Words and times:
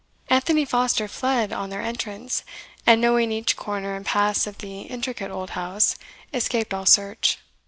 Anthony 0.31 0.65
Foster 0.65 1.07
fled 1.07 1.53
on 1.53 1.69
their 1.69 1.83
entrance, 1.83 2.43
and 2.87 2.99
knowing 2.99 3.31
each 3.31 3.55
corner 3.55 3.93
and 3.95 4.03
pass 4.03 4.47
of 4.47 4.57
the 4.57 4.81
intricate 4.81 5.29
old 5.29 5.51
house, 5.51 5.95
escaped 6.33 6.73
all 6.73 6.87
search. 6.87 7.37